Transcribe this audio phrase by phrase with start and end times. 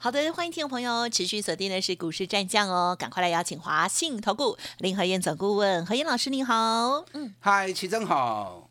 [0.00, 7.04] 好的，欢迎听众朋友持续锁定的是股市战将哦，赶快来邀请华信投顾林和燕总顾问何燕老师，你好。
[7.14, 8.67] 嗯，嗨，齐正好。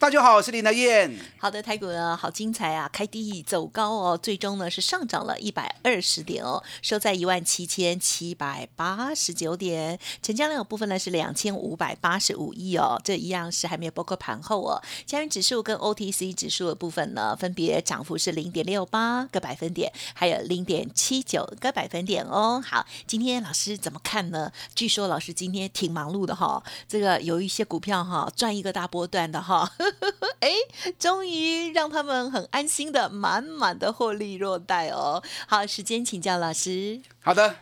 [0.00, 1.14] 大家好，我是林德燕。
[1.36, 14.80] 好的，台股呢好精彩啊，开低走高哦，最终呢是上涨了一百二十点哦，收在一万七千七百八十九点，成交量部分呢是两千五百八十五亿哦，这一样是还没有包括盘后哦。
[15.04, 22.64] 加元指数跟 OTC 指数的部分呢，分别涨幅是零点六八个百分点，还有零点七九个百分点哦。
[22.66, 24.50] 好，今天老师怎么看呢？
[24.74, 29.70] 据说老师今天挺忙碌的哈，这个有一些股票哈赚一个大波段的哈。
[30.40, 30.50] 哎，
[30.98, 35.22] 终于让他们很安心的满满的获利若袋哦。
[35.46, 37.00] 好，时间请教老师。
[37.20, 37.56] 好的，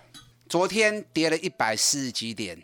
[0.49, 2.63] 昨天跌了一百四十几点，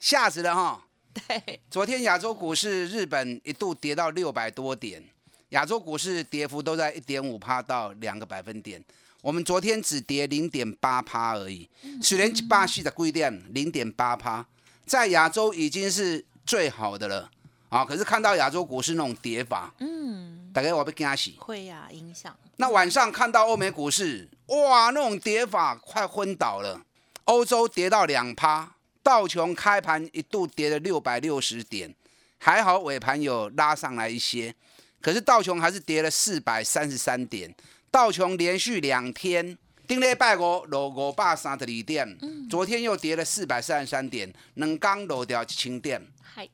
[0.00, 0.86] 吓死了哈。
[1.28, 5.02] 对，昨天亚洲股市日本一度跌到六百多点，
[5.50, 8.82] 亚洲股市跌幅都在一点五趴到两个百分点。
[9.22, 11.68] 我们昨天只跌零点八趴而已，
[12.02, 14.44] 虽然巴西的规定零点八趴，
[14.84, 17.30] 在亚洲已经是最好的了。
[17.74, 17.84] 啊！
[17.84, 21.32] 可是看到亚洲股市那种跌法，嗯，大概我被惊死。
[21.38, 22.32] 会呀，影响。
[22.58, 26.80] 那晚上看到欧美股市，哇，那种跌法快昏倒了。
[27.24, 31.92] 欧洲跌到两趴，道琼开盘一度跌了六百六十点，
[32.38, 34.54] 还好尾盘有拉上来一些。
[35.00, 37.52] 可是道琼还是跌了四百三十三点。
[37.90, 42.16] 道琼连续两天，顶礼拜五落五百三十二点，
[42.48, 46.00] 昨天又跌了四百三十三点，两刚落掉一千点。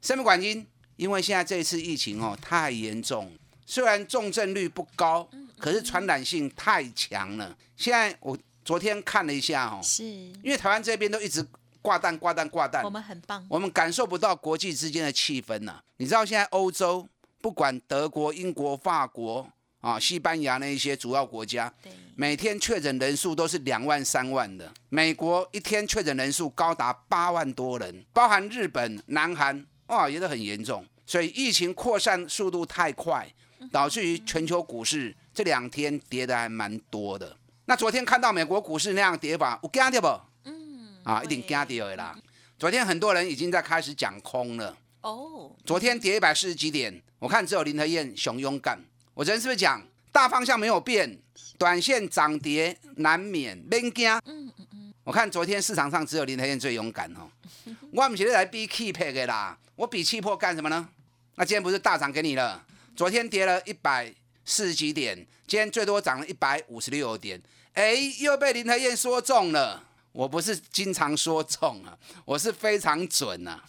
[0.01, 0.67] 什么原因？
[1.01, 3.33] 因为现在这一次疫情哦太严重，
[3.65, 5.27] 虽然重症率不高，
[5.59, 7.57] 可是传染性太强了。
[7.75, 11.43] 现在我昨天看了一下哦，是因为台湾这边都一直
[11.81, 15.81] 挂弹挂弹挂弹，我们很棒，我们感受不到国际之间的气氛呐。
[15.97, 17.09] 你知道现在欧洲
[17.41, 19.51] 不管德国、英国、法国
[19.81, 21.73] 啊、西班牙那一些主要国家，
[22.15, 24.71] 每天确诊人数都是两万三万的。
[24.91, 29.65] 美国一天确诊人数高达八万多人，包含日本、南韩。
[29.91, 33.29] 哇，也都很严重，所以疫情扩散速度太快，
[33.73, 37.37] 导致于全球股市这两天跌的还蛮多的。
[37.65, 40.21] 那昨天看到美国股市那样跌法，我惊掉不？
[40.45, 42.17] 嗯，啊，一定惊掉的啦。
[42.57, 44.79] 昨天很多人已经在开始讲空了。
[45.01, 48.79] 哦，昨天跌一百四十几点，我看只有林和燕熊勇敢。
[49.13, 51.19] 我昨天是不是讲大方向没有变，
[51.59, 54.09] 短线涨跌难免，免惊。
[54.27, 54.95] 嗯嗯嗯。
[55.03, 57.29] 我看昨天市场上只有林和燕最勇敢哦。
[57.91, 59.59] 我不是来比气魄的啦。
[59.75, 60.89] 我比气魄干什么呢？
[61.37, 62.65] 那今天不是大涨给你了？
[62.95, 64.15] 昨天跌了一百
[64.45, 67.41] 四十几点，今天最多涨了一百五十六点。
[67.73, 69.85] 哎，又被林和燕说中了。
[70.13, 73.65] 我不是经常说中啊，我是非常准啊，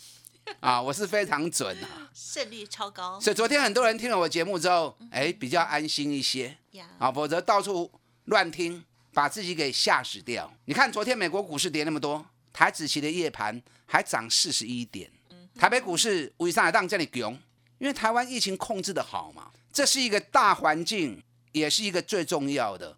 [0.60, 3.20] 啊，我是非常准啊，胜率超高。
[3.20, 6.58] 所以昨天很多人听了我节目之后，哎，比较安心一些
[6.98, 7.92] 啊，否则到处
[8.26, 8.84] 乱听，
[9.14, 10.52] 把自己给吓死掉。
[10.66, 15.12] 你看昨天美国股市跌那么多，台子期的夜盘还涨四十一点。
[15.60, 17.38] 台北股市为啥让这里强？
[17.82, 21.20] 因为台湾疫情控制的好嘛，这是一个大环境，
[21.52, 22.96] 也是一个最重要的。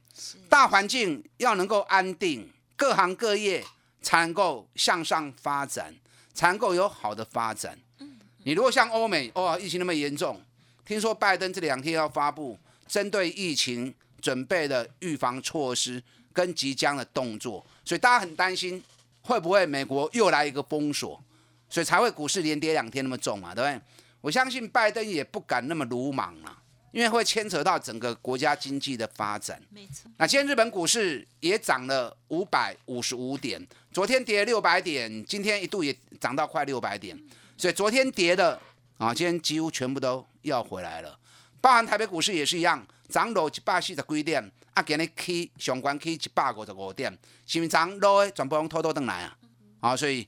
[0.49, 3.63] 大环境要能够安定，各行各业
[4.01, 5.95] 才能够向上发展，
[6.33, 7.79] 才能够有好的发展。
[8.43, 10.41] 你如果像欧美，哦，疫情那么严重，
[10.85, 18.83] 听说拜登这两天要发布针对疫情准备的预防措施跟即将的动作，所以大家很担心
[19.21, 21.23] 会不会美国又来一个封锁。
[21.69, 23.81] 所以才会股市连跌两天那么重嘛，对不对？
[24.23, 26.57] 我相信拜登也不敢那么鲁莽啊，
[26.93, 29.61] 因为会牵扯到整个国家经济的发展。
[29.69, 30.09] 没错。
[30.15, 33.61] 那今天日本股市也涨了五百五十五点，
[33.91, 37.21] 昨天跌六百点，今天一度也涨到快六百点。
[37.57, 38.57] 所以昨天跌的
[38.97, 41.19] 啊，今天几乎全部都要回来了。
[41.59, 44.41] 包含台北股市也是一样，涨了一百四十几点，
[44.73, 47.11] 啊，今日起上关起一百五十五点，
[47.45, 49.37] 是不是涨落的全部用偷偷登来啊？
[49.81, 50.25] 啊，所以。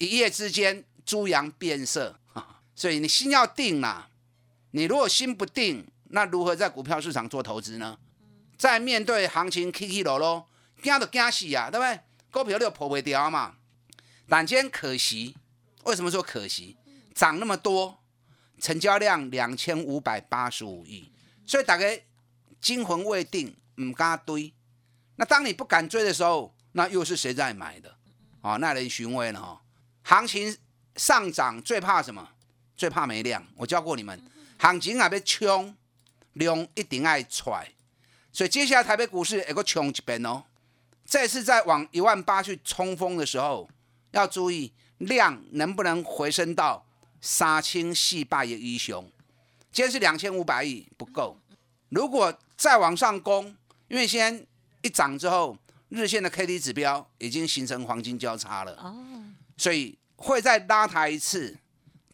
[0.00, 2.27] 一夜之间，猪羊变色啊！
[2.78, 4.08] 所以你心要定啦。
[4.70, 7.98] 你如果心不定，那如何在股票市场做投资呢？
[8.56, 10.46] 在面对行情起起落落，
[10.80, 12.00] 惊都惊死啊，对不对？
[12.30, 13.56] 股票都破不掉嘛。
[14.28, 15.34] 但今天可惜，
[15.86, 16.76] 为什么说可惜？
[17.16, 17.98] 涨那么多，
[18.60, 21.10] 成交量两千五百八十五亿，
[21.44, 21.84] 所以大家
[22.60, 24.54] 惊魂未定，唔敢追。
[25.16, 27.96] 那当你不敢追的时候，那又是谁在买的？
[28.42, 29.62] 哦，耐人寻味了哈。
[30.04, 30.56] 行情
[30.94, 32.28] 上涨最怕什么？
[32.78, 33.44] 最怕没量。
[33.56, 34.18] 我教过你们，
[34.56, 35.76] 行情啊要冲，
[36.34, 37.68] 量一定爱踹。
[38.32, 40.44] 所以接下来台北股市有个冲一遍哦。
[41.04, 43.68] 这次再往一万八去冲锋的时候，
[44.12, 46.86] 要注意量能不能回升到
[47.20, 49.10] 三千四百亿英雄。
[49.72, 51.36] 今天是两千五百亿不够，
[51.88, 53.56] 如果再往上攻，
[53.88, 54.46] 因为先
[54.82, 55.58] 一涨之后，
[55.88, 58.94] 日线的 K D 指标已经形成黄金交叉了，哦，
[59.56, 61.56] 所以会再拉抬一次。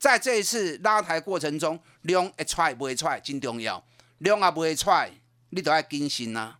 [0.04, 3.82] 在这一次拉抬过程中，量会出来不会出来，真重要。
[4.18, 5.10] 量啊不会出来，
[5.48, 6.58] 你都要更新呐。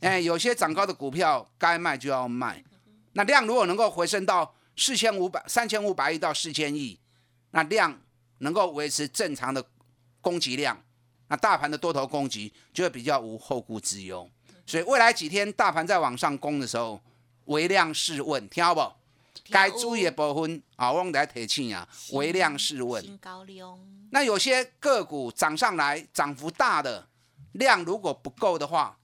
[0.00, 2.60] 哎，有些涨高的股票该卖就要卖。
[3.12, 6.98] 那量如果能够回升到四千五百、三千五百亿到四千亿，
[7.52, 7.96] 那量
[8.38, 9.64] 能够维持正常的
[10.20, 10.82] 供给量，
[11.28, 14.28] 那大盘的多头攻击就会比较无后顾之忧。
[14.66, 17.00] 所以未来几天大盘在往上攻的时候，
[17.44, 18.92] 微量试问，听好不？
[19.52, 23.18] 该注意的部分啊，我来提醒啊，微量试问。
[24.10, 27.06] 那有些个股涨上来，涨幅大的
[27.52, 28.96] 量如果不够的话，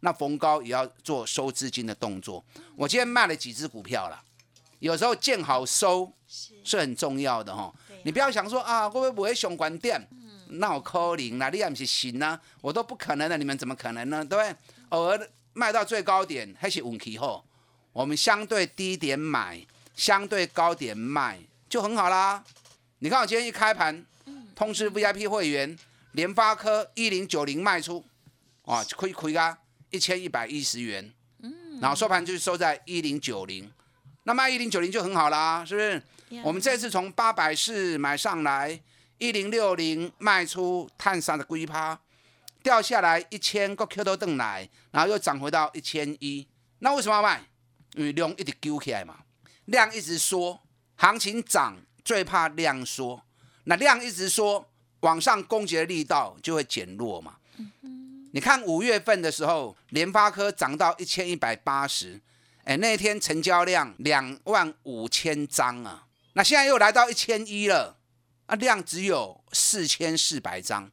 [0.00, 2.44] 那逢高也要做收资金的动作。
[2.76, 4.20] 我今天卖了几只股票了，
[4.80, 7.72] 有时候见好收是很重要的哈。
[8.04, 10.08] 你不要想说啊，会不会不会熊关店？
[10.54, 14.24] 那我扣零啦，你也不是行啊，我都不可能的，你们怎么可能呢？
[14.24, 14.56] 对不对？
[14.90, 17.44] 偶尔卖到最高点还是运气好，
[17.92, 19.64] 我们相对低点买，
[19.94, 22.42] 相对高点卖就很好啦。
[22.98, 24.04] 你看我今天一开盘，
[24.54, 25.78] 通知 VIP 会员，
[26.12, 28.04] 联发科一零九零卖出，
[28.62, 29.58] 哇，亏亏啊！
[29.90, 31.12] 一千一百一十元，
[31.42, 33.70] 嗯，然后收盘就是收在一零九零，
[34.22, 36.02] 那卖一零九零就很好啦，是不是？
[36.42, 38.80] 我们这次从八百四买上来，
[39.18, 41.98] 一零六零卖出，探上的龟趴，
[42.62, 46.46] 掉下来一千个 Q 都登来，然后又涨回到一千一，
[46.78, 47.42] 那为什么要卖？
[47.94, 49.18] 因为量一直揪起来嘛，
[49.66, 50.60] 量一直缩，
[50.96, 53.22] 行情涨最怕量缩，
[53.64, 54.68] 那量一直缩，
[55.00, 57.36] 往上攻击的力道就会减弱嘛。
[58.32, 62.20] 你看五月份的时候，联发科涨到一千一百八十，
[62.64, 67.98] 哎，那天成交量两万五千张啊，那现在又来到一千一了，
[68.46, 70.90] 啊，量只有四千四百张，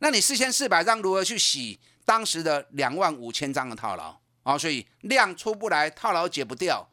[0.00, 4.58] 那你四千四百张如何去洗当时的两万五千张的套牢啊？
[4.58, 6.89] 所以量出不来，套牢解不掉，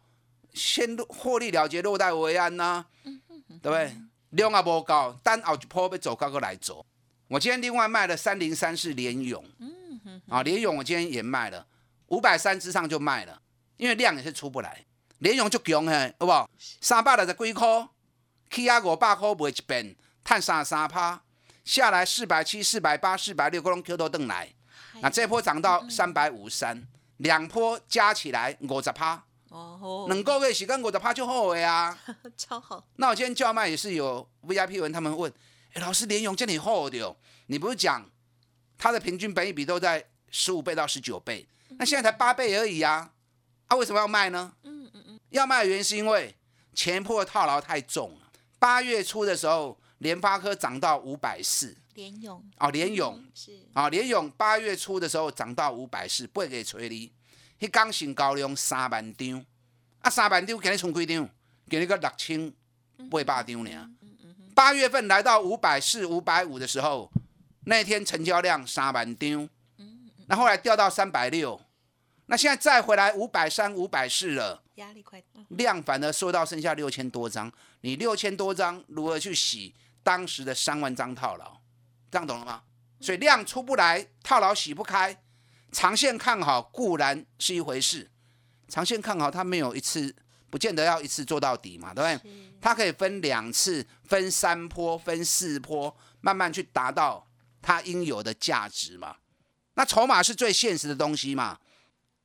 [0.57, 2.83] 先获利了结，落袋为安呐，
[3.61, 3.95] 对不对？
[4.31, 6.85] 量啊不高，单后一波被走高个来走。
[7.27, 9.45] 我今天另外卖了三零三四联勇。
[10.27, 11.65] 啊，联勇我今天也卖了
[12.07, 13.41] 五百三之上就卖了，
[13.77, 14.83] 因为量也是出不来。
[15.19, 16.49] 联勇就强嘿，好不好？
[16.81, 17.87] 三百六十几块，
[18.49, 21.21] 起啊五百块卖一遍，赚三三趴，
[21.63, 24.51] 下来四百七、四百八、四百六，各种 Q 都登来。
[25.01, 26.85] 那这波涨到三百五三，
[27.17, 29.23] 两波加起来五十趴。
[29.49, 31.97] 哦，能够月时间五十趴就好的啊，
[32.37, 32.85] 超好。
[32.95, 35.31] 那我今天叫卖也是有 VIP 文，他们问，
[35.73, 37.15] 哎，老师联勇这里好的哦，
[37.47, 38.09] 你不是讲？
[38.77, 41.47] 它的平均本益比都在十五倍到十九倍，
[41.79, 43.11] 那现在才八倍而已啊！
[43.67, 44.53] 啊，为什么要卖呢？
[44.63, 46.35] 嗯嗯嗯，要卖的原因是因为
[46.75, 48.31] 前破套牢太重了。
[48.59, 57.11] 八月初的时候，联发科涨到五百四，联勇哦，联勇是啊，联勇八月初的时候涨到五百四，不会给锤你。
[57.59, 59.45] 迄刚性高量三万张，
[59.99, 61.29] 啊，三万张给你冲几张？
[61.69, 62.53] 给你个六千
[63.09, 63.89] 八百张呢。
[64.55, 67.11] 八月份来到五百四、五百五的时候。
[67.69, 69.49] 那天成交量三万张，
[70.27, 71.59] 那后来掉到三百六，
[72.27, 81.57] 那现在再回来五百三、五百四了，压力快，量反而缩到剩下六千多张，你六千多张如何去洗当时的三万张套牢？
[82.09, 82.63] 这样懂了吗？
[83.01, 85.21] 所以量出不来，套牢洗不开，
[85.71, 88.09] 长线看好固然是一回事，
[88.67, 90.15] 长线看好它没有一次，
[90.49, 92.31] 不见得要一次做到底嘛，对不对？
[92.59, 97.27] 它可以分两次、分三波、分四波，慢慢去达到。
[97.59, 99.17] 它应有的价值嘛？
[99.73, 101.59] 那筹码是最现实的东西嘛？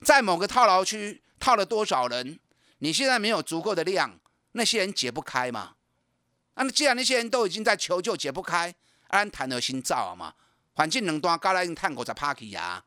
[0.04, 2.38] 在某个套牢区套了多少人？
[2.78, 4.20] 你现在没有足够的量，
[4.52, 5.74] 那些人解不开嘛？
[6.54, 8.72] 那既然那些人都已经在求救，解不开，
[9.08, 10.34] 安谈何心造嘛？
[10.74, 12.84] 环境冷端，高来用探狗在 party 呀？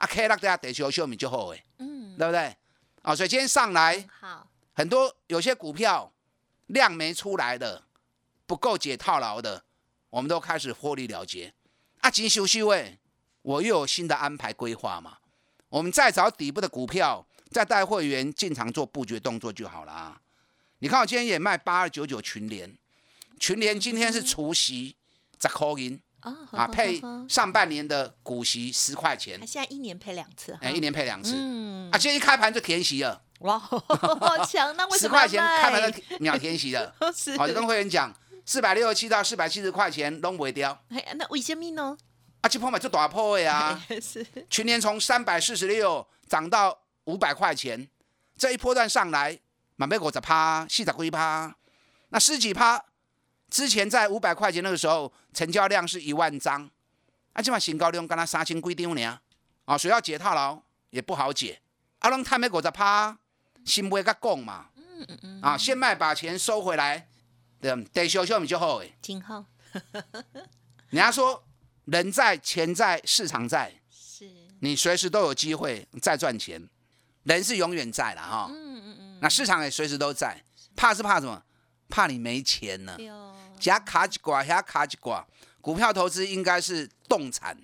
[0.00, 2.56] 啊，开那家得修修米就好诶，嗯，对不对？
[3.02, 6.10] 啊，所以今天上来好，很多有些股票
[6.68, 7.84] 量没出来的，
[8.46, 9.62] 不够解套牢的，
[10.08, 11.52] 我们都开始获利了结。
[11.98, 12.98] 啊，金休息位，
[13.42, 15.18] 我又有新的安排规划嘛。
[15.68, 20.18] 我们再找底部的股票，再带会员进场做布局动作就好了啊。
[20.78, 22.74] 你看我今天也卖八二九九群联，
[23.38, 24.96] 群联今天是除夕
[25.38, 29.38] 在扣银啊，配上半年的股息十块钱。
[29.46, 31.34] 现在一年配两次，哎，一年配两次。
[31.36, 33.22] 嗯，啊，今天一开盘就填息了。
[33.40, 33.78] 哇，好
[34.44, 34.76] 强！
[34.76, 35.90] 那为什么十块钱开盘了？
[35.90, 36.94] 就秒填息了。
[37.16, 40.78] 是，好，就跟会员讲，四百六十七到四百七十块钱拢不会掉。
[40.90, 41.96] 哎，那为什么呢？
[42.42, 47.88] 啊，这波买就大破的啊， 是，去年从三百四十六涨到五百块钱，
[48.36, 49.38] 这一波段上来，
[49.76, 51.54] 满倍五十趴，四十几趴，
[52.10, 52.84] 那十几趴，
[53.50, 56.70] 之前在五百块钱那个时候，成交量是一万张，
[57.32, 59.20] 啊，今晚新高量跟他三千规定呢，
[59.64, 61.60] 啊，谁要解套牢也不好解，
[61.98, 63.18] 啊，拢太没五十趴，
[63.64, 67.08] 心不会甲讲嘛，嗯嗯嗯，啊，先卖把钱收回来，
[67.60, 68.94] 对，得修修你就好诶。
[69.02, 69.44] 挺好，
[70.90, 71.44] 人家说
[71.86, 73.74] 人在钱在市场在。
[73.90, 74.30] 是，
[74.60, 76.68] 你随时都有机会再赚钱，
[77.24, 78.46] 人是永远在的哈。
[78.48, 80.40] 嗯嗯嗯，那市场也随时都在，
[80.76, 81.42] 怕是怕什么？
[81.88, 82.94] 怕你没钱呢。
[83.00, 85.26] 哟，夹卡几挂，夹卡几挂。
[85.60, 87.56] 股票投资应该是动产，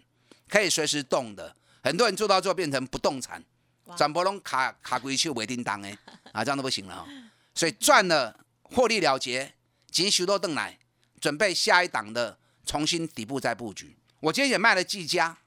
[0.48, 1.56] 可以随时动的。
[1.82, 3.42] 很多人做到最后变成不动产，
[3.84, 5.96] 哇转播拢卡卡归去尾叮当哎，
[6.32, 7.06] 啊这样都不行了、哦。
[7.54, 9.54] 所以赚了获利了结，
[9.90, 10.78] 钱收都邓来，
[11.20, 13.96] 准备下一档的重新底部再布局。
[14.20, 15.38] 我今天也卖了技嘉，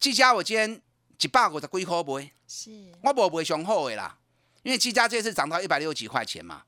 [0.00, 0.80] 技嘉我今天
[1.20, 2.30] 一百五十几块卖。
[2.46, 2.70] 是，
[3.02, 4.16] 我无卖上好的啦，
[4.62, 6.62] 因为技嘉这次涨到一百六十几块钱嘛，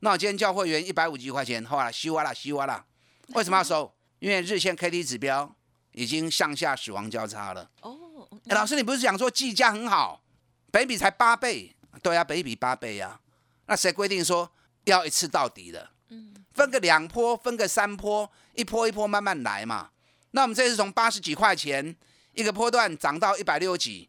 [0.00, 2.84] 那我今天叫会员一百五几块钱，好啦，收啊啦，收啊啦。
[3.28, 3.92] 为什么要收？
[4.18, 5.54] 因为日线 K D 指标
[5.92, 7.70] 已经向下死亡交叉了。
[7.80, 10.22] 哦，哎、老师，你不是讲说计价很好，
[10.70, 11.74] 北比才八倍？
[12.02, 13.20] 对啊，北比八倍啊。
[13.66, 14.50] 那谁规定说
[14.84, 15.90] 要一次到底的？
[16.10, 19.90] 嗯，分个两波，分个三波，一波一波慢慢来嘛。
[20.30, 21.96] 那我们这次从八十几块钱
[22.34, 24.08] 一个波段涨到一百六几，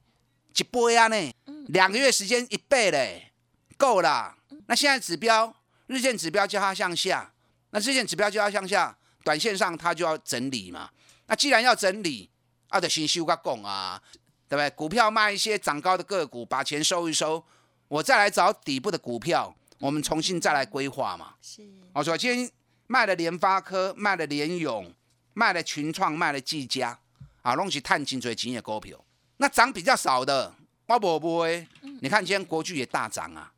[0.54, 1.34] 几波呀呢，
[1.70, 3.32] 两个月时间一倍嘞，
[3.78, 4.38] 够啦。
[4.68, 5.56] 那现在指标
[5.88, 7.34] 日线指标叫它向下，
[7.72, 10.90] 那日线指标叫它向下，短线上它就要整理嘛。
[11.28, 12.30] 那既然要整理，
[12.70, 14.02] 啊，得先修个供啊，
[14.48, 14.70] 对不对？
[14.72, 17.44] 股票卖一些涨高的个股，把钱收一收，
[17.88, 21.36] 我再来找底部的股票，我们重新再来规划嘛。
[21.42, 21.62] 是，
[21.94, 22.52] 我说今天
[22.88, 24.94] 卖了联发科，卖了联咏，
[25.34, 27.00] 卖了群创，卖了技嘉，
[27.42, 28.98] 啊，拢是探金最钱的股票。
[29.38, 30.54] 那涨比较少的，
[30.88, 31.68] 我无买。
[32.02, 33.52] 你看今天国巨也大涨啊，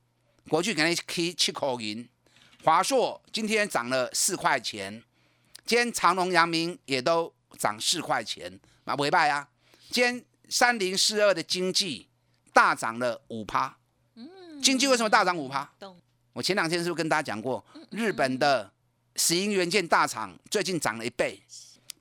[0.47, 2.07] 国巨给你起七口银，
[2.63, 5.01] 华硕今天涨了四块钱，
[5.65, 9.47] 今天长隆、阳明也都涨四块钱，啊，尾拜啊。
[9.89, 12.07] 今天三零四二的经济
[12.53, 13.77] 大涨了五趴，
[14.61, 15.71] 经济为什么大涨五趴？
[15.79, 15.97] 懂，
[16.33, 18.71] 我前两天是不是跟大家讲过，日本的
[19.15, 21.41] 石英元件大厂最近涨了一倍，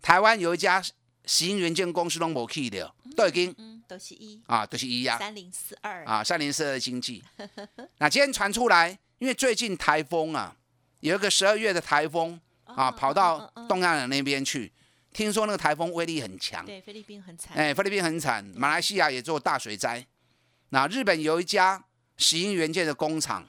[0.02, 0.82] 台湾有一家
[1.24, 4.42] 石英元件公司都没去的，都已经嗯，都是一。
[4.46, 7.22] 啊，都是一呀三零四二，啊，三零四二的经济。
[7.98, 10.56] 那今天传出来，因为最近台风啊，
[11.00, 14.72] 有一个十二月的台风啊，哦跑到东南亚那边去，
[15.12, 20.06] 听说那个台风威力很强，对，菲律宾很惨，哎，菲律宾很惨，马来西亚也做大水灾。
[20.70, 21.82] 那日本有一家
[22.16, 23.46] 石英元件的工厂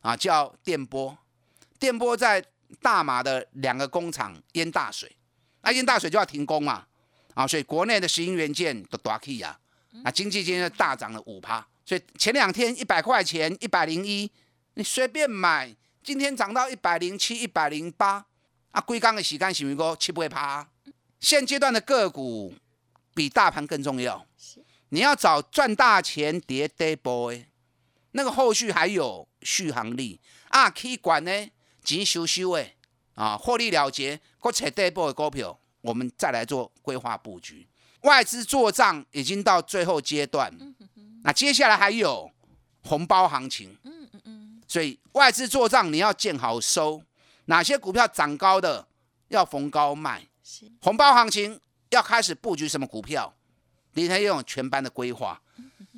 [0.00, 1.16] 啊，叫电波，
[1.78, 2.44] 电波在
[2.80, 5.14] 大马的两个工厂淹大水，
[5.60, 6.86] 那淹大水就要停工嘛，
[7.34, 9.56] 啊，所以国内的石英元件都大起啊，
[10.02, 14.28] 啊，经济今天大涨了五趴，所以前两天一百块钱一百零一，
[14.74, 18.24] 你随便买，今天涨到一百零七、一百零八，
[18.70, 20.68] 啊，龟缸的时间是不是七八趴？
[21.20, 22.54] 现阶段的个股
[23.14, 24.26] 比大盘更重要。
[24.88, 27.44] 你要找赚大钱跌 day boy，
[28.12, 31.30] 那个后续还有续航力啊，可以管呢，
[31.84, 32.76] 钱收收诶
[33.14, 37.68] 啊，获利了结，搁找 day boy 的股票，我们再来做规划布局。
[38.02, 40.52] 外资做账已经到最后阶段，
[41.22, 42.30] 那接下来还有
[42.82, 43.78] 红包行情，
[44.72, 47.02] 所以外资做账你要见好收，
[47.44, 48.88] 哪些股票涨高的
[49.28, 51.60] 要逢高卖，是，红包行情
[51.90, 53.34] 要开始布局什么股票，
[53.92, 55.38] 你可以用全班的规划，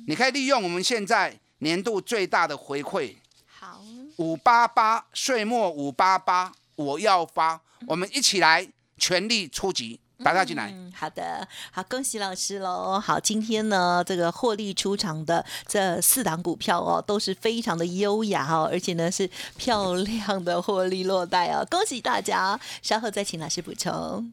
[0.07, 3.15] 你可以利用我们现在年度最大的回馈
[3.47, 3.81] 好，
[4.17, 10.71] 五八八岁末五八八，我要发，我们一起来全力出击，打他进来。
[10.71, 12.99] 嗯，好的，好，恭喜老师喽！
[12.99, 22.59] 好，今天呢，这个获利出场的这四档股票哦，都是非常的优雅哦，而且呢是漂亮的获利落袋哦，恭喜大家！
[22.81, 24.31] 稍后再请老师补充。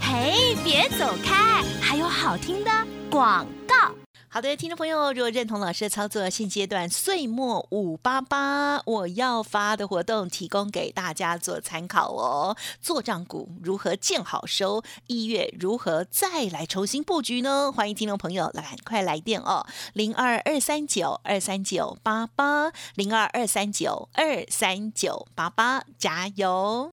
[0.00, 2.70] 嘿，别走开，还有好听的
[3.10, 3.89] 广告。
[4.32, 12.56] 好的，听众朋友，如果认同老师的操作，现阶段岁末五八八我要发的活动提供给大家做参考哦。
[12.80, 14.84] 做账股如何见好收？
[15.08, 17.72] 一月如何再来重新布局呢？
[17.72, 26.92] 欢迎听众朋友来赶快来电哦，零二二三九二三九八八，零二二三九二三九八八，加油！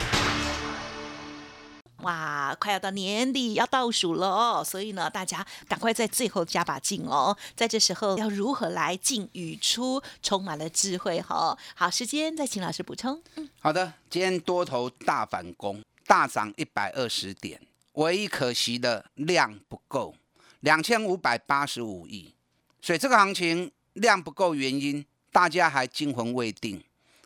[2.01, 7.37] 哇，快要到年底，要倒数了哦，所以呢，大家赶快在最后加把劲哦。
[7.55, 11.55] 在这时候，要如何来进与出，充满了智慧哈。
[11.75, 13.21] 好，时间再请老师补充。
[13.35, 17.61] 嗯，好的，今天多头大反攻，大涨一百二十点，
[17.93, 20.15] 唯一可惜的量不够，
[20.61, 22.33] 两千五百八十五亿，
[22.81, 26.83] 所以这个行情量不够，原因大家还惊魂未定。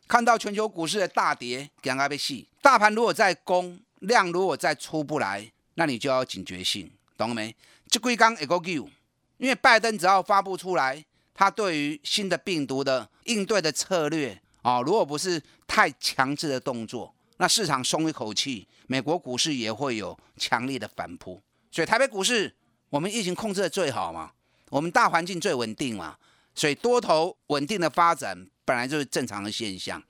[0.08, 2.50] 看到全球股市的大跌，赶快被戏。
[2.62, 3.80] 大盘如果在攻。
[4.00, 7.56] 量如果再出不来，那你就要警觉性，懂了没？
[7.90, 8.90] 这龟缸也够 Q，
[9.38, 21.42] 因为拜登只要发布出来，他对于新的病毒的应对的策略啊，如果不是太强制的动作，那市场松一口气，美国股市也会有强烈的反扑。
[21.72, 22.54] 所以台北股市
[22.90, 24.32] 我们疫情控制的最好嘛，
[24.70, 26.18] 我们大环境最稳定嘛，
[26.54, 30.02] 所以多头稳定的发展本来就是正常的现象。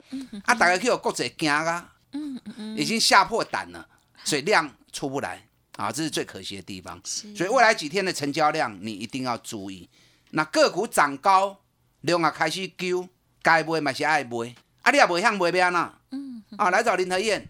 [0.46, 1.92] 啊，大家去有国际惊啊。
[2.15, 3.88] 嗯嗯已经吓破胆了，
[4.24, 5.45] 所以量出不来
[5.75, 7.00] 啊，这是最可惜的地方。
[7.03, 9.89] 所以未来几天的成交量你一定要注意。
[10.31, 11.60] 那个股涨高，
[12.01, 13.07] 量啊开始丢，
[13.41, 16.00] 该买嘛是爱买，啊你也不想买边啊？
[16.12, 17.48] 嗯啊，来找林和燕，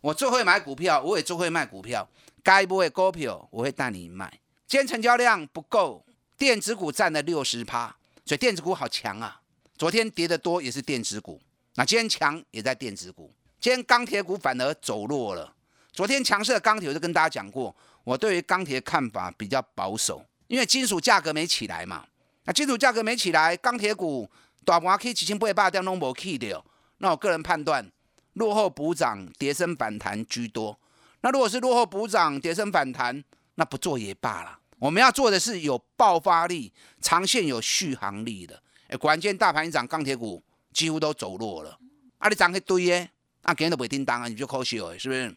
[0.00, 2.06] 我最会买股票，我也最会卖股票，
[2.42, 4.30] 该买的股票我会带你买。
[4.66, 6.04] 今天成交量不够，
[6.36, 9.40] 电子股占了六十趴，所以电子股好强啊。
[9.76, 11.40] 昨天跌得多也是电子股，
[11.74, 13.32] 那今天强也在电子股。
[13.62, 15.54] 今天钢铁股反而走弱了。
[15.92, 17.72] 昨天强势的钢铁，我就跟大家讲过，
[18.02, 22.04] 我对于钢铁看法比较保守，因为金属价格没起来嘛。
[22.42, 24.28] 那金属价格没起来，钢铁股
[24.64, 26.60] 大盘可以几千八百点都无起的。
[26.98, 27.88] 那我个人判断，
[28.32, 30.76] 落后补涨，跌升反弹居多。
[31.20, 33.22] 那如果是落后补涨，跌升反弹，
[33.54, 34.58] 那不做也罢了。
[34.80, 38.60] 我们要做的是有爆发力、长线有续航力的。
[38.88, 41.78] 哎，关键大盘一涨，钢铁股几乎都走弱了。
[42.18, 43.08] 啊，你涨一堆耶？
[43.42, 45.28] 啊，给人都不叮当啊，你就可惜了，是不是？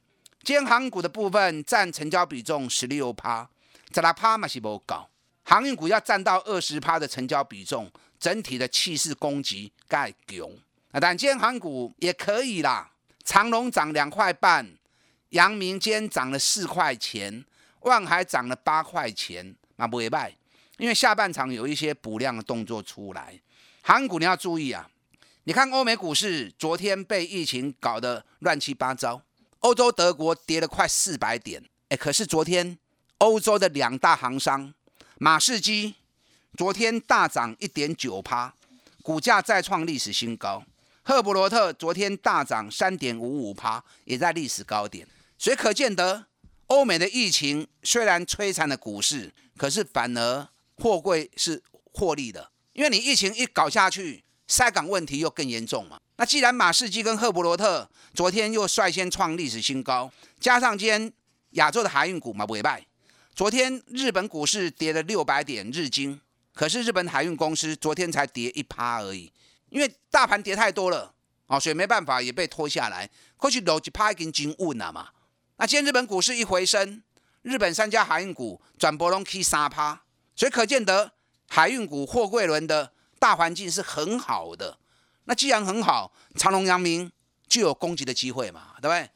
[0.44, 3.50] 今天航股的部分占成交比重十六趴，
[3.94, 5.10] 十六趴嘛是不高。
[5.44, 10.48] 航运股要占到二十趴的成交比重，整体的气势攻击盖强。
[10.92, 12.92] 啊，但今天航股也可以啦。
[13.24, 14.68] 长隆涨两块半，
[15.30, 17.44] 阳明今涨了四块钱，
[17.80, 20.32] 万海涨了八块钱，那不会败。
[20.78, 23.40] 因为下半场有一些补量的动作出来，
[23.82, 24.88] 航股你要注意啊。
[25.48, 29.22] 你看欧美股市昨天被疫情搞得乱七八糟，
[29.60, 32.80] 欧洲德国跌了快四百点，哎，可是昨天
[33.20, 34.74] 欧洲的两大行商
[35.20, 35.94] 马士基
[36.58, 38.56] 昨天大涨一点九趴，
[39.04, 40.64] 股价再创历史新高；
[41.04, 45.08] 赫伯罗特昨天大涨三点五五趴，也在历史高点。
[45.38, 46.26] 所以可见得，
[46.66, 51.62] 欧美的疫情虽然摧残了股市，可是反而货柜是
[51.94, 54.24] 获利的，因为你疫情一搞下去。
[54.48, 56.00] 塞港问题又更严重嘛？
[56.18, 61.12] 那既然马士基跟赫伯罗特昨天又率先创历史新高，加上今天
[61.52, 62.86] 亚洲的海运股嘛尾败，
[63.34, 66.22] 昨天日本股市跌了六百点日经，
[66.54, 69.32] 可是日本海运公司昨天才跌一趴而已，
[69.70, 71.14] 因为大盘跌太多了
[71.48, 73.10] 哦，所以没办法也被拖下来。
[73.38, 75.10] 过去楼一趴已经经稳了嘛？
[75.58, 77.02] 那今天日本股市一回升，
[77.42, 80.04] 日本三家海运股转波龙 K 三趴，
[80.36, 81.12] 所以可见得
[81.50, 82.94] 海运股货柜轮的。
[83.20, 84.78] 大环境是很好的，
[85.26, 87.12] 那既然很好，长隆、阳明
[87.48, 89.10] 就有攻击的机会嘛，对不对？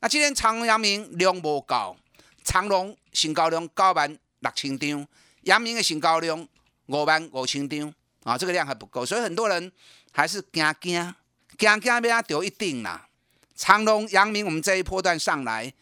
[0.00, 1.96] 那今天长隆、阳明量不高，
[2.44, 5.06] 长隆新高量九万六千张，
[5.42, 6.46] 阳明的新高量
[6.86, 9.72] 五万五千张啊，这个量还不够，所以很多人
[10.12, 11.14] 还是惊惊
[11.56, 13.08] 惊惊，被他丢一定啦。
[13.54, 15.72] 长隆、阳明，我们这一波段上来，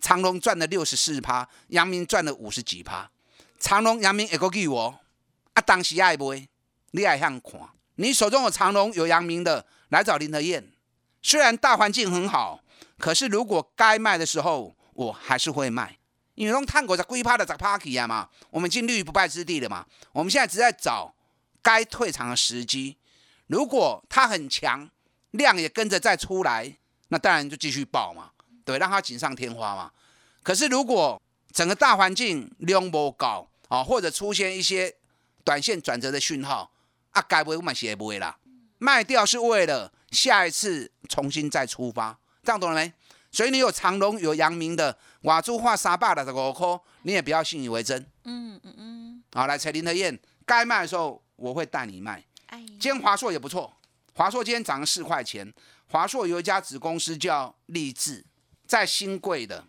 [0.00, 3.10] 长隆赚了六十四趴，阳明赚了五十几趴，
[3.60, 4.98] 长隆、阳明一个给我
[5.52, 6.48] 啊，当时爱买。
[6.98, 7.60] 你爱向看，
[7.94, 10.72] 你手中有长隆有阳明的，来找林德燕。
[11.22, 12.60] 虽然大环境很好，
[12.98, 15.98] 可是如果该卖的时候，我还是会卖，
[16.34, 19.86] 因为拢探过在龟趴的在 party 啊嘛，我们已经立于不败之地了嘛。
[20.10, 21.14] 我们现在只在找
[21.62, 22.96] 该退场的时机。
[23.46, 24.90] 如果它很强，
[25.30, 26.76] 量也跟着再出来，
[27.08, 28.32] 那当然就继续爆嘛，
[28.64, 29.92] 对，让它锦上添花嘛。
[30.42, 34.96] 可是如果整个大环境量不高啊，或者出现一些
[35.44, 36.70] 短线转折的讯号，
[37.18, 38.38] 啊，该不会我买也不会啦。
[38.78, 42.92] 卖掉是为了下一次重新再出发，这样懂了没？
[43.32, 48.00] 所以你有长隆有阳明的瓦珠化沙坝的这个颗，你也不要信以为真。
[48.24, 49.22] 嗯嗯嗯。
[49.32, 52.24] 好，来彩林和燕，该卖的时候我会带你卖。
[52.46, 53.76] 哎，今天华硕也不错，
[54.14, 55.52] 华硕今天涨了四块钱。
[55.88, 58.24] 华硕有一家子公司叫立志，
[58.66, 59.66] 在新贵的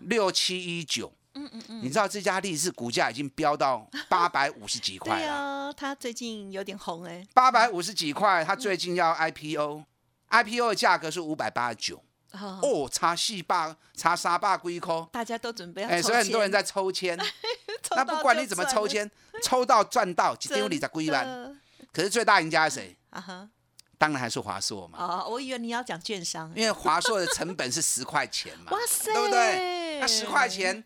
[0.00, 1.12] 六七一九。
[1.36, 1.80] 嗯嗯嗯。
[1.84, 5.20] 你知道这家立志股价已经飙到 八百五十几块了。
[5.20, 7.24] 对啊，它最近有点红哎。
[7.32, 12.02] 八百五十几块，它最近要 IPO，IPO 的价格是五百八十九。
[12.32, 17.16] 哦，差四霸，差三百几块，大家都准备哎，所以很多人在抽签。
[17.96, 19.10] 那不管你怎么抽签，
[19.42, 21.58] 抽到赚到，一丢你在归万。
[21.92, 22.96] 可是最大赢家是谁？
[23.08, 23.48] 啊哈，
[23.96, 24.98] 当然还是华硕嘛。
[24.98, 28.72] 哦，我以为你要讲券商，因为华硕的成本是十块钱嘛。
[28.76, 30.00] 哇塞，对不对？
[30.00, 30.84] 那十块钱，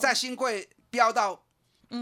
[0.00, 1.44] 在新贵飙到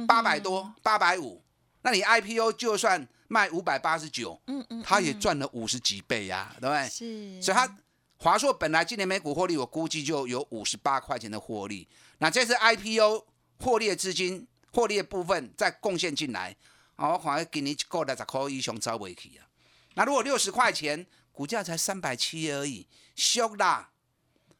[0.06, 1.42] 八百多，八百五，
[1.82, 6.88] 那你 IPO 就算卖五百八十九，嗯嗯，他也赚了五十几倍呀，对不对？
[6.88, 7.78] 是，所以他。
[8.18, 11.88] 华硕本来今年每股获利，我估计就有五十八块钱的获利。
[12.18, 13.26] 那这次 IPO
[13.58, 16.54] 获利的资金，获利的部分再贡献进来，
[16.94, 19.46] 哦，我反而给你够了十块以上招尾去啊。
[19.94, 22.86] 那如果六十块钱，股价才三百七而已，
[23.16, 23.90] 俗啦。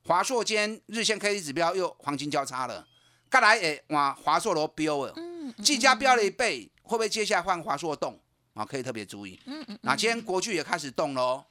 [0.05, 2.87] 华硕今日线 K D 指标又黄金交叉了，
[3.29, 8.21] 刚来诶，哇，华硕罗标了，嗯，技嘉标了一倍，会不会接下来换华硕动
[8.55, 8.65] 啊？
[8.65, 9.41] 可以特别注意。
[9.47, 9.79] 嗯嗯。
[9.83, 11.45] 那今天国巨也开始动喽。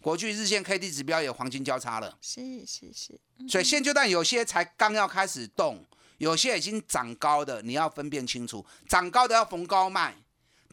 [0.00, 5.84] 国巨日线 K D 指标也黄金交叉了，是是是，所以现阶段有些才刚要开始动，
[6.18, 10.14] 有些已经涨高的，你要分辨清楚，涨高的要逢高卖，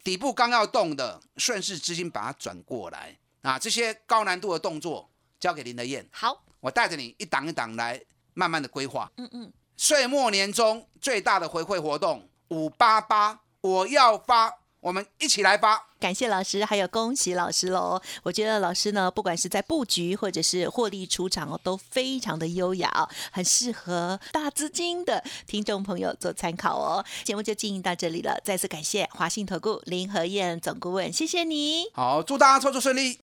[0.04, 3.18] 底部刚要动的，顺势资金把它转过来。
[3.42, 8.00] 啊，这些高难度的动作交给林德燕，好，我带着你一档一档来
[8.34, 14.52] 慢慢的规划，嗯嗯，岁末年终最大的回馈活动五八八，我要发。
[14.80, 18.00] 我们一起来发，感谢老师，还有恭喜老师喽！
[18.22, 27.04] 我觉得老师呢，不管是在布局或者是获利出场哦，都非常的优雅，很适合大资金的听众朋友做参考哦。
[27.24, 31.86] 节目就进行到这里了，再次感谢华信投顾林和燕总顾问，谢谢你。
[31.92, 33.18] 好，祝大家操作顺利。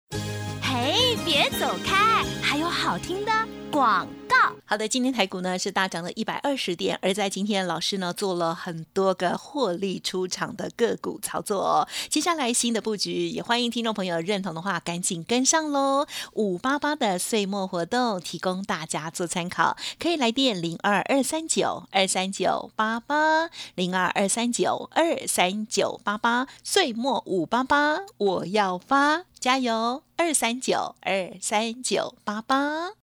[0.84, 3.32] 哎，别走开，还有好听的
[3.74, 4.36] 广告。
[4.66, 16.06] 好的，今天台股呢是大涨了一百二十点，而在今天老师呢做了很多个获利出场的个股操作，接下来新的布局也欢迎听众朋友认同的话赶紧跟上喽。
[16.34, 33.03] 五八八的岁末活动提供大家做参考，可以来电零二二三九二三九八八零二二三九二三九八八岁末五八八我要发，加油二三九二三九八八。